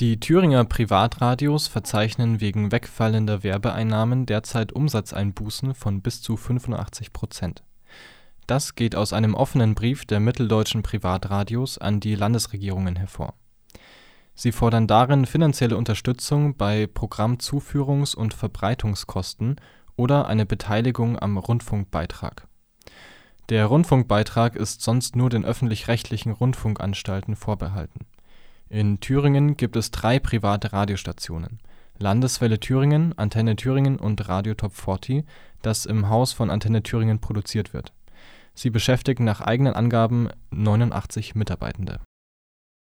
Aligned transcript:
Die 0.00 0.18
Thüringer 0.18 0.64
Privatradios 0.64 1.68
verzeichnen 1.68 2.40
wegen 2.40 2.72
wegfallender 2.72 3.44
Werbeeinnahmen 3.44 4.26
derzeit 4.26 4.72
Umsatzeinbußen 4.72 5.72
von 5.76 6.02
bis 6.02 6.20
zu 6.20 6.36
85 6.36 7.12
Prozent. 7.12 7.62
Das 8.48 8.74
geht 8.74 8.96
aus 8.96 9.12
einem 9.12 9.36
offenen 9.36 9.76
Brief 9.76 10.04
der 10.04 10.18
Mitteldeutschen 10.18 10.82
Privatradios 10.82 11.78
an 11.78 12.00
die 12.00 12.16
Landesregierungen 12.16 12.96
hervor. 12.96 13.34
Sie 14.34 14.50
fordern 14.50 14.88
darin 14.88 15.26
finanzielle 15.26 15.76
Unterstützung 15.76 16.56
bei 16.56 16.88
Programmzuführungs- 16.88 18.14
und 18.16 18.34
Verbreitungskosten 18.34 19.60
oder 19.94 20.26
eine 20.26 20.44
Beteiligung 20.44 21.20
am 21.20 21.38
Rundfunkbeitrag. 21.38 22.48
Der 23.48 23.66
Rundfunkbeitrag 23.66 24.56
ist 24.56 24.82
sonst 24.82 25.14
nur 25.14 25.30
den 25.30 25.44
öffentlich-rechtlichen 25.44 26.32
Rundfunkanstalten 26.32 27.36
vorbehalten. 27.36 28.06
In 28.74 28.98
Thüringen 28.98 29.56
gibt 29.56 29.76
es 29.76 29.92
drei 29.92 30.18
private 30.18 30.72
Radiostationen: 30.72 31.60
Landeswelle 31.96 32.58
Thüringen, 32.58 33.16
Antenne 33.16 33.54
Thüringen 33.54 34.00
und 34.00 34.28
Radio 34.28 34.54
Top 34.54 34.72
40, 34.72 35.24
das 35.62 35.86
im 35.86 36.08
Haus 36.08 36.32
von 36.32 36.50
Antenne 36.50 36.82
Thüringen 36.82 37.20
produziert 37.20 37.72
wird. 37.72 37.92
Sie 38.52 38.70
beschäftigen 38.70 39.22
nach 39.22 39.40
eigenen 39.40 39.74
Angaben 39.74 40.28
89 40.50 41.36
Mitarbeitende 41.36 42.00